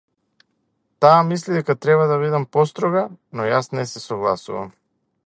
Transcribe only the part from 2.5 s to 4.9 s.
построга, но јас не се согласувам.